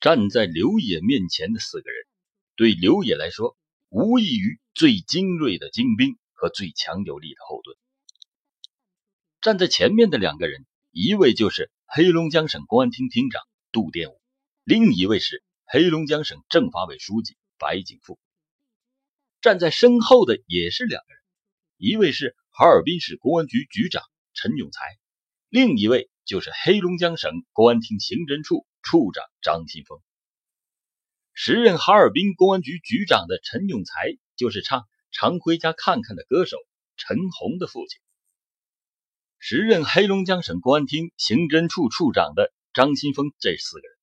[0.00, 2.06] 站在刘野面前的四个人，
[2.54, 3.56] 对刘野来说，
[3.88, 7.76] 无异于最精锐的精兵和最强有力的后盾。
[9.40, 13.42] 站在前面的两个人，一位就是黑龙江省公安厅厅长
[13.72, 14.20] 杜殿武，
[14.62, 18.20] 另一位是黑龙江省政法委书记白景富。
[19.40, 21.22] 站在身后的也是两个人，
[21.76, 24.96] 一位是哈尔滨市公安局局长陈永才，
[25.48, 28.64] 另一位就是黑龙江省公安厅刑侦处。
[28.90, 30.00] 处长张新峰，
[31.34, 34.80] 时任哈尔滨公安局局长的陈永才，就是唱
[35.12, 36.56] 《常回家看看》的歌手
[36.96, 38.00] 陈红的父亲。
[39.38, 43.98] 时任黑龙江省公安厅刑侦处处长的张新峰，这四个人，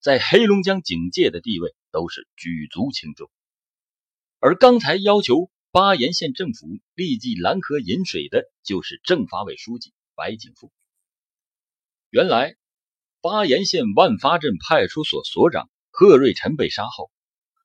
[0.00, 3.30] 在黑龙江警界的地位都是举足轻重。
[4.38, 10.70] 而刚才要求巴彦县政府立即拦河引水的，就是政法委书记白景富。
[12.10, 12.54] 原来。
[13.28, 17.10] 巴彦县万发镇派出所所长贺瑞臣被杀后，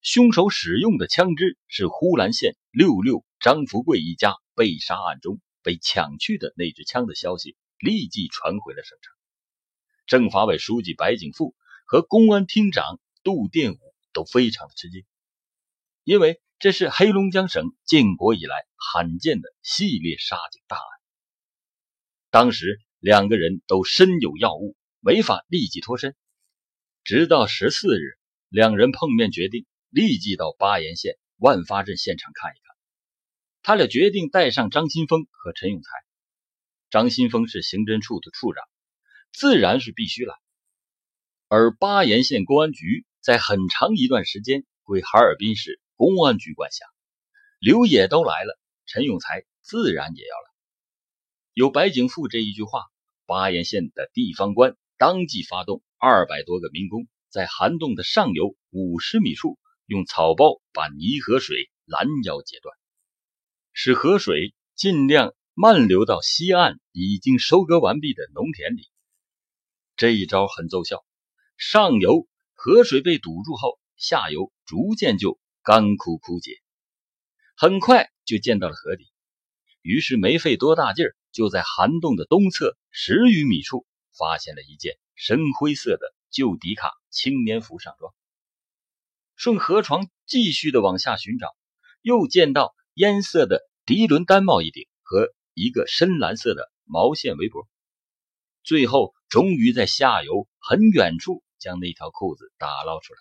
[0.00, 9.12] 凶手使用的枪支是呼兰县六六张福贵一家被杀案中被抢去的那支枪的消息立即传回了省城。
[10.06, 13.78] 政法委书记白景富和公安厅长杜殿武
[14.14, 15.04] 都非常的吃惊，
[16.04, 20.84] 因为这是黑龙江省建国以来罕见的系列杀警大案。
[22.30, 24.74] 当时两个人都身有要务。
[25.02, 26.14] 没法立即脱身，
[27.04, 28.18] 直到十四日，
[28.50, 32.76] 两人碰面，决定立即到巴彦县万发镇现场看一看。
[33.62, 35.88] 他俩决定带上张新峰和陈永才。
[36.90, 38.62] 张新峰是刑侦处的处长，
[39.32, 40.34] 自然是必须来。
[41.48, 46.84] 而巴彦县公安局在很长一段时间归哈尔滨市公安局管辖，
[47.58, 50.50] 刘野都来了，陈永才自然也要来。
[51.54, 52.84] 有白景富这一句话，
[53.24, 54.76] 巴彦县的地方官。
[55.00, 62.76] 当即发动二百多个民工，在涵洞的上游五十米处，用草包把泥河水拦腰截断，
[63.72, 68.90] 使河水尽量漫流到西岸已经收割完毕的农田里。
[69.96, 71.02] 这一招很奏效，
[71.56, 76.58] 上游河水被堵住后，下游逐渐就干枯枯竭，
[77.56, 79.10] 很快就见到了河底。
[79.80, 83.86] 于是没费多大劲儿，就在涵洞的东侧十余米处。
[84.20, 88.12] 发现了一件深灰色的旧迪卡青年服上装，
[89.34, 91.56] 顺河床继续的往下寻找，
[92.02, 97.66] 又见到烟色的涤纶单帽一顶和一个深蓝色的毛线围脖，
[98.62, 103.20] 最后终于在下游很远处将那条裤子打捞出来。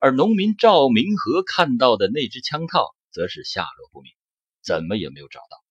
[0.00, 4.12] 而农民赵明和看到的那只枪套则是下落不明，
[4.60, 5.64] 怎么也没有找到，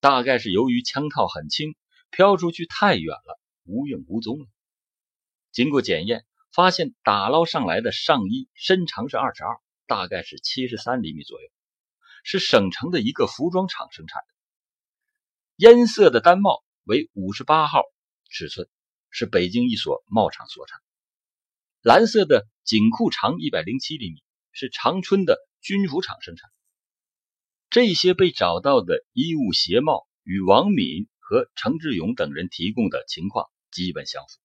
[0.00, 1.76] 大概是由于枪套很轻。
[2.12, 4.46] 飘出去太远了，无影无踪了。
[5.50, 9.56] 经过检验，发现打捞上来的上衣身长是二十二，
[9.86, 11.48] 大概是七十三厘米左右，
[12.22, 14.28] 是省城的一个服装厂生产的。
[15.56, 17.82] 烟色的单帽为五十八号
[18.28, 18.68] 尺寸，
[19.08, 20.78] 是北京一所帽厂所产。
[21.80, 26.50] 蓝色的紧裤长一百零七厘米，是长春的军服厂生产。
[27.70, 31.08] 这些被找到的衣物鞋帽与王敏。
[31.32, 34.38] 和程志勇等人提供的情况基本相符，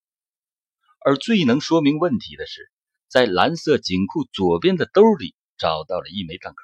[1.03, 2.72] 而最能说明问题的是，
[3.09, 6.64] 在蓝色警裤左边的兜里找到了一枚弹壳，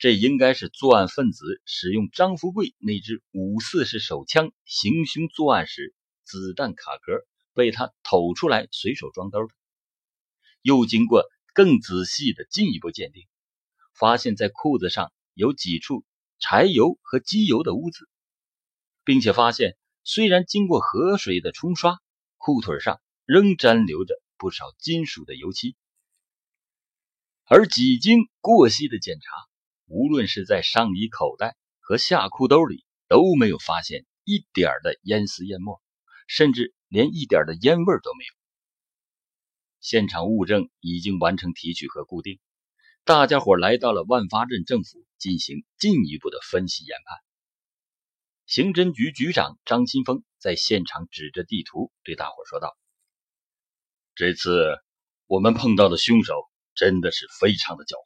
[0.00, 7.24] 这应该是作案分子使用张富贵那支五四式手枪行凶作案时子弹卡壳
[7.54, 9.54] 被他偷出来随手装兜的。
[10.60, 11.22] 又经过
[11.54, 13.28] 更仔细的进一步鉴定，
[13.94, 16.04] 发现在裤子上有几处
[16.40, 18.08] 柴油和机油的污渍。
[19.10, 21.98] 并且发现，虽然经过河水的冲刷，
[22.36, 25.74] 裤腿上仍沾留着不少金属的油漆。
[27.44, 29.32] 而几经过细的检查，
[29.88, 35.82] 无论是在上衣口袋和下裤兜里，都没有发现一点的烟丝烟末，
[36.28, 38.32] 甚至连一点的烟味都没有。
[39.80, 42.38] 现场物证已经完成提取和固定，
[43.02, 47.18] 大家伙来到了万发镇政府进行进一步的分析研判。
[48.50, 52.76] 刑侦局局长张新峰在现场指着地图对大伙说道
[54.16, 54.76] ：“这次
[55.28, 56.34] 我们碰到的凶手
[56.74, 58.02] 真的是非常的狡猾。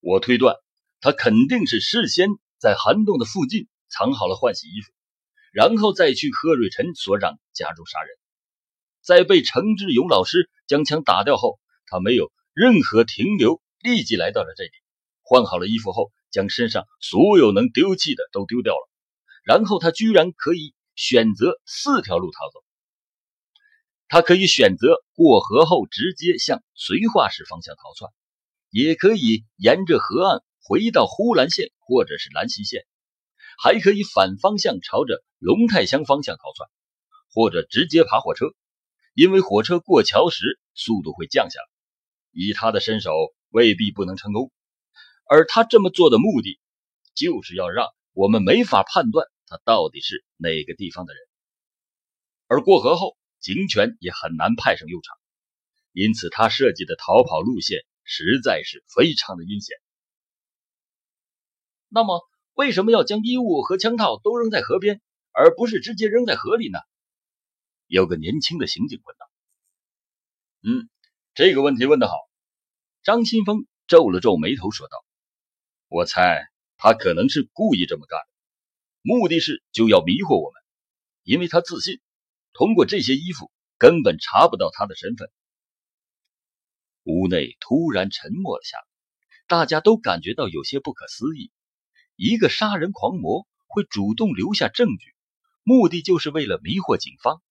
[0.00, 0.56] 我推断，
[0.98, 4.90] 他肯定是事先在涵洞的附近藏好了换洗衣服，
[5.52, 8.16] 然后再去贺瑞辰所长家中杀人。
[9.02, 14.70] 在被程志勇老师将枪打掉后，他没有任何停留，立即来到了这里，
[15.20, 18.90] 换好了衣服后，将身上所有能丢弃的都丢掉了。”
[19.44, 22.64] 然后他居然可以选择四条路逃走。
[24.08, 28.10] 他可以选择过河后直接向绥化市方向逃窜，
[28.70, 32.86] 也可以沿着河岸回到呼兰县或者是兰溪县，
[33.58, 36.68] 还可以反方向朝着龙泰乡方向逃窜，
[37.32, 38.46] 或者直接爬火车，
[39.14, 41.66] 因为火车过桥时速度会降下来。
[42.32, 43.12] 以他的身手，
[43.50, 44.50] 未必不能成功。
[45.28, 46.60] 而他这么做的目的，
[47.14, 51.22] 就是要让我们没法判断他到底是哪个地方的人。
[52.48, 55.16] 而过河后，警犬也很难派上用场，
[55.92, 59.76] 因此他设计的逃跑路线实在是非常的阴险。
[61.88, 62.20] 那么，
[62.54, 66.80] 为什么要将衣物和枪套都扔在河边，而不是直接扔在河里呢？
[67.86, 69.30] 有个年轻的刑警问道。
[70.62, 70.88] 嗯，
[71.34, 72.14] 这个问题问得好。
[73.04, 75.04] 张新峰皱了皱眉头说道
[75.86, 78.18] ：“我猜他可能是故意这么干，
[79.06, 80.62] 目的是就要迷惑我们，
[81.24, 82.00] 因为他自信。”
[82.56, 85.28] 通过这些衣服，根本查不到他的身份。
[87.02, 88.84] 屋内突然沉默了下来，
[89.48, 91.50] 大家都感觉到有些不可思议：
[92.14, 95.14] 一个杀人狂魔会主动留下证据，
[95.64, 97.42] 目的就是为了迷惑警方。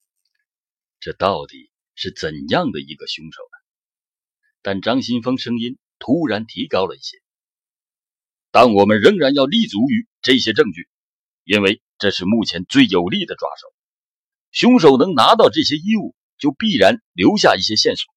[1.02, 3.58] 这到底是怎样的一个凶手呢？
[4.62, 7.18] 但张新峰声音突然提高了一些
[8.52, 10.88] ：“但我们仍然要立足于这些证据，
[11.44, 13.74] 因为这是目前最有力的抓手。”
[14.52, 18.14] 凶手能拿到这些衣物，就必然留下一些线索，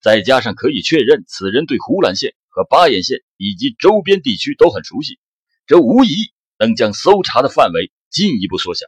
[0.00, 5.20] 再加上可以确认此人对呼兰县和巴彦县以及周边地区都很熟悉，
[5.66, 8.86] 这无疑能将搜查的范围进一步缩小。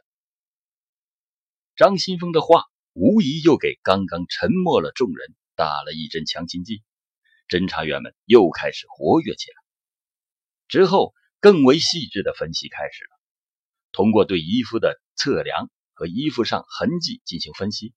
[1.77, 2.63] 张新峰的话
[2.93, 6.81] 无疑又给刚刚沉默了众人打了一针强心剂，
[7.47, 9.55] 侦查员们又开始活跃起来。
[10.67, 13.19] 之后，更为细致的分析开始了，
[13.95, 15.71] 通过对衣服的测量。
[15.97, 17.93] 和衣服上痕迹进行分析，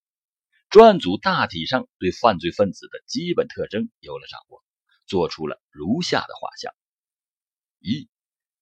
[0.71, 4.63] 专案组大体上对犯罪分子的基本特征有了掌握，
[5.05, 6.73] 做出了如下的画像：
[7.81, 8.09] 一、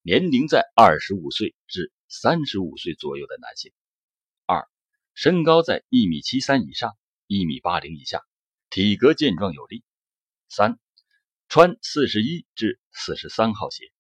[0.00, 3.72] 年龄在二十五岁至三十五岁左右的男性；
[4.46, 4.66] 二、
[5.12, 6.96] 身高在一米七三以上，
[7.26, 8.22] 一米八零以下，
[8.70, 9.82] 体格健壮有力；
[10.48, 10.78] 三、
[11.50, 13.92] 穿四十一至四十三号鞋；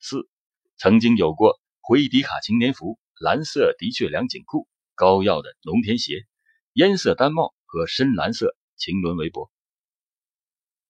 [0.00, 0.28] 四、
[0.76, 4.66] 曾经有过灰迪卡青年服、蓝色的确良紧裤。
[4.94, 6.26] 高腰的农田鞋、
[6.74, 9.50] 烟色单帽和深蓝色晴纶围脖。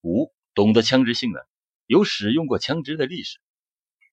[0.02, 1.40] 五、懂得枪支性能，
[1.86, 3.38] 有使用过枪支的历史。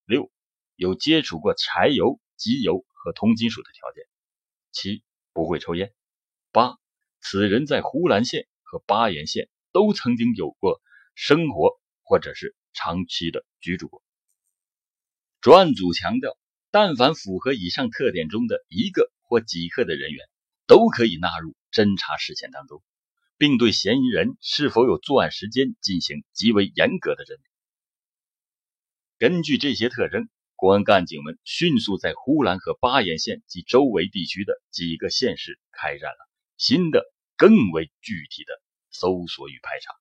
[0.06, 0.32] 六、
[0.76, 4.04] 有接触过柴油、机油和铜金属的条件。
[4.72, 5.04] 七、
[5.34, 5.92] 不会抽烟。
[6.52, 6.78] 八、
[7.20, 10.80] 此人在呼兰县和巴彦县都曾经有过
[11.16, 14.04] 生活或者是长期的居住过。
[15.42, 16.38] 专案组强调，
[16.72, 19.12] 但凡符合以上特点中的一个。
[19.30, 20.28] 或几个的人员
[20.66, 22.82] 都可以纳入侦查视线当中，
[23.38, 27.46] 并对嫌疑人是否有作案时间进行极为严格的认定。
[29.20, 36.28] 根据这些特征，公安干警们迅速在呼兰和巴彦县及周围地区的几个县市开展了
[36.58, 37.06] 新的、
[37.38, 39.94] 更为具体的搜索与排查。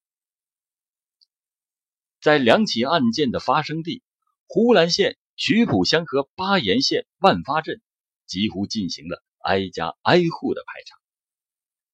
[2.23, 4.03] 在两起案件的发生地
[4.47, 7.81] 呼兰县曲浦乡和巴彦县万发镇。
[8.27, 10.99] 几乎进行了挨家挨户的排查，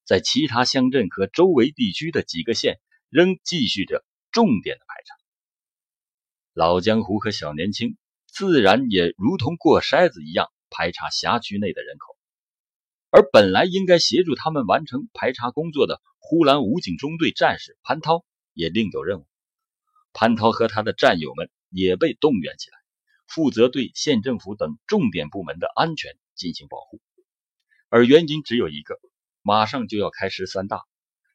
[0.05, 5.15] 在其他乡镇和周围地区的几个县仍继续着重点的排查。
[6.53, 7.97] 老江湖和小年轻
[8.27, 12.17] 自然也如同过筛子一样排查辖区内的人口，
[13.11, 18.25] 而本来应该协助他们完成排查工作的呼兰武警中队战士潘涛
[18.55, 19.29] 也另有任务。
[20.13, 22.79] 潘涛和他的战友们也被动员起来，
[23.27, 26.17] 负责对县政府等重点部门的安全。
[26.37, 27.01] 进行保护，
[27.91, 28.99] 而原因只有一个：
[29.41, 30.83] 马上就要开十三大，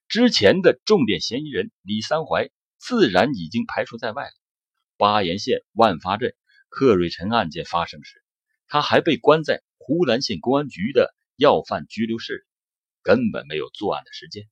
[0.09, 4.33] 之前的重点嫌疑人李三怀自然已经排除在外了。
[4.97, 6.35] 巴彦县万发镇
[6.67, 8.21] 贺瑞臣案件发生时，
[8.67, 12.43] 他还被关在呼兰县公安局的要犯拘留室里，
[13.01, 14.49] 根本没有作案的时间。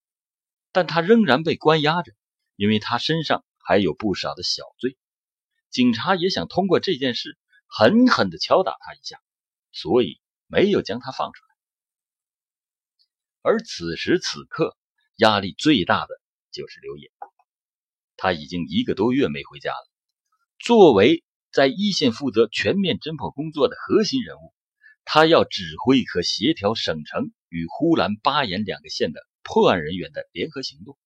[0.71, 2.13] 但他仍然被关押着，
[2.55, 4.95] 因为他身上还有不少的小罪。
[5.69, 9.19] 警察也想通过这件事狠狠地敲打他一下，
[9.71, 10.19] 所以。
[10.49, 11.55] 没有将他放出来，
[13.41, 14.77] 而此时此刻
[15.17, 16.21] 压力最大的
[16.51, 17.11] 就是刘野，
[18.15, 19.89] 他已经一个多月没回家了。
[20.57, 24.53] 作为在一线负责全面侦破工作的核心人物，
[25.03, 30.97] 他要指挥和协调省城与呼兰、巴彦两个县的破案人员的联合行动，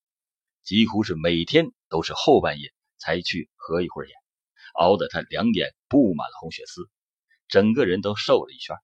[0.61, 4.15] 几乎是每天都是后半夜才去合一会儿眼，
[4.73, 6.89] 熬得他两眼布满了红血丝，
[7.47, 8.75] 整个人都瘦了一圈。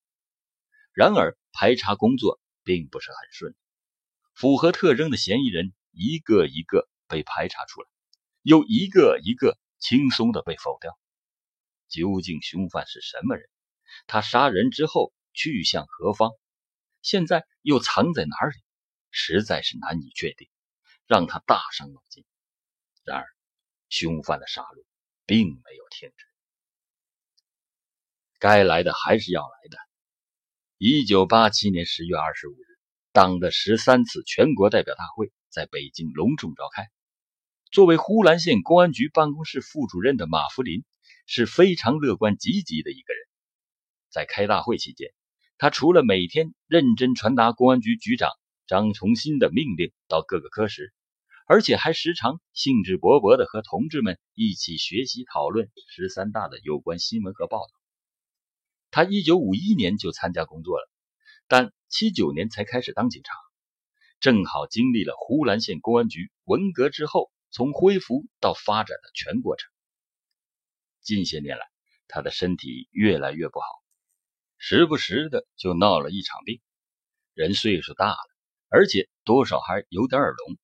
[0.94, 3.56] 然而，排查工作并不是很顺利。
[4.34, 7.88] 符合特征的嫌疑人一个一个被排查出来，
[8.42, 10.98] 又一个一个轻松的被否掉。
[11.88, 13.48] 究竟凶犯是什么人？
[14.08, 16.32] 他杀人之后去向何方？
[17.02, 18.60] 现在又藏在哪里？
[19.10, 20.50] 实在是难以确定，
[21.08, 22.26] 让他大伤脑筋。
[23.04, 23.26] 然而，
[23.90, 24.84] 凶犯的杀戮
[25.28, 26.26] 并没有停止，
[28.40, 29.78] 该来的还是要来的。
[30.80, 32.66] 一九八七年十月二十五日。
[33.14, 36.88] 党的十三次全国代表大会在北京隆重召开。
[37.72, 40.84] 作为呼兰县公安局办公室副主任的马福林
[41.26, 43.28] 是非常乐观积极的一个人。
[44.12, 45.10] 在开大会期间，
[45.58, 48.30] 他除了每天认真传达公安局局长
[48.68, 50.94] 张崇新的命令到各个科室，
[51.50, 57.72] 而且还时常兴致勃勃地和同志们一起学习讨论十三大的有关新闻和报道。
[58.92, 60.90] 他一九五一年就参加工作了。
[61.48, 63.34] 但七九年才开始当警察，
[64.20, 69.72] 正好经历了呼兰县公安局文革之后从恢复到发展的全过程。
[71.02, 71.66] 近些年来，
[72.10, 73.66] 他的身体越来越不好，
[74.58, 76.60] 时不时的就闹了一场病。
[77.34, 78.18] 人岁数大了，
[78.68, 80.58] 而且多少还有点耳聋，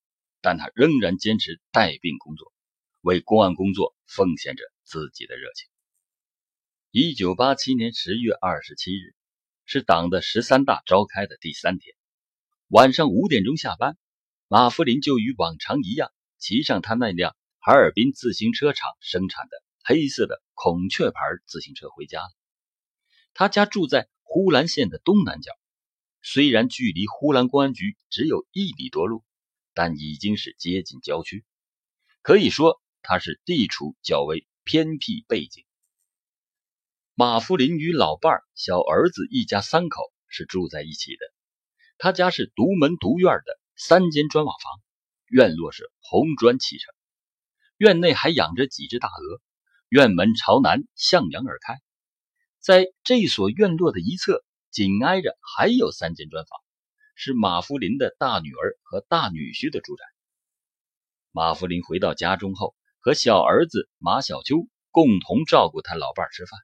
[0.43, 2.53] 但他仍然坚持带病工作，
[3.01, 5.67] 为公安工作奉献着自己的热情。
[6.91, 9.15] 一九八七年十月二十七日。
[9.65, 11.95] 是党的十三大召开的第三天，
[12.67, 13.97] 晚上五点钟下班，
[14.49, 22.29] 马福林就与往常一样，骑上他那辆哈尔滨自行车厂生产的黑色的孔雀牌自行车回家了。
[23.33, 25.53] 他家住在呼兰县的东南角，
[26.21, 29.23] 虽然距离呼兰公安局只有一里多路，
[29.73, 31.43] 但已经是接近郊区，
[32.21, 35.65] 可以说它是地处较为偏僻背景。
[37.15, 41.19] 马福林与老伴儿、小儿子一家三口是住在一起的。
[41.99, 44.81] 他家是独门独院的三间砖瓦房，
[45.27, 46.93] 院落是红砖砌成，
[47.77, 49.41] 院内还养着几只大鹅，
[49.89, 51.79] 院门朝南向阳而开。
[52.59, 56.62] 在这所院落的一侧，紧挨着还有三间砖房，
[57.15, 60.03] 是马福林的大女儿和大女婿的住宅。
[61.31, 66.59] 马福林回到家中后，和小儿子马小秋共同照顾他老伴儿吃饭。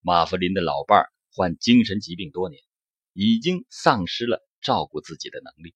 [0.00, 2.62] 马福林的老伴儿患精神疾病多年，
[3.12, 5.74] 已经丧失了照顾自己的能力。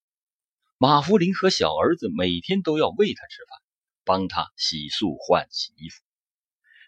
[0.77, 3.59] 马福林和小儿子每天都要喂他吃饭，
[4.05, 6.03] 帮他洗漱换洗衣服。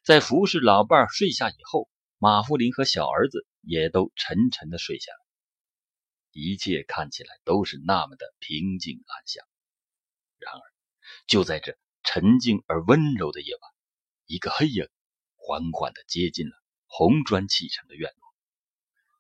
[0.05, 5.20] 在服侍老伴儿睡下以后，马福林和小儿子也都沉沉的睡下了。
[6.33, 9.45] 一切看起来都是那么的平静安详。
[10.39, 10.61] 然而，
[11.27, 13.71] 就在这沉静而温柔的夜晚，
[14.27, 14.89] 一个黑影
[15.37, 16.53] 缓缓的接近了。
[16.93, 18.35] 红砖砌成的院落，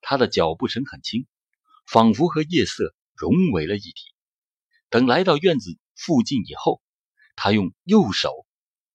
[0.01, 1.29] 他的脚步声很轻，
[1.87, 4.13] 仿佛和夜色融为了一体。
[4.89, 6.83] 等来到院子附近以后，
[7.37, 8.45] 他用右手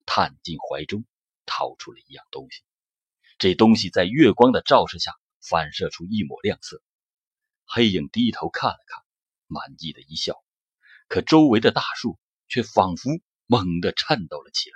[0.05, 1.05] 探进怀中，
[1.45, 2.63] 掏出了一样东西。
[3.37, 6.81] 这东西在月光的照射下反射出一抹亮色。
[7.65, 9.03] 黑影低头看了看，
[9.47, 10.43] 满意的一笑。
[11.07, 13.09] 可周围的大树却仿佛
[13.45, 14.75] 猛地颤抖了起来，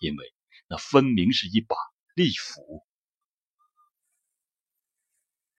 [0.00, 0.34] 因为
[0.68, 1.76] 那分明是一把
[2.14, 2.86] 利斧。